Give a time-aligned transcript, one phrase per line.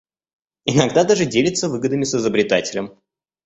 [0.65, 2.97] Иногда даже делится выгодами с изобретателем.